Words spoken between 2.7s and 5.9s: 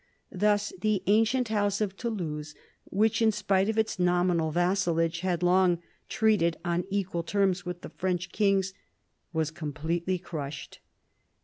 which, in spite of its nominal vassalage, had long